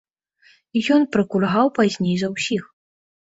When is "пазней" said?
1.77-2.15